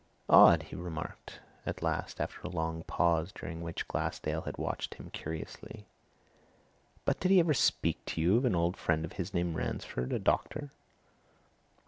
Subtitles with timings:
[0.29, 5.11] "Odd!" he remarked at last after a long pause during which Glassdale had watched him
[5.11, 5.85] curiously.
[7.05, 10.11] "But, did he ever speak to you of an old friend of his named Ransford
[10.11, 10.71] a doctor?"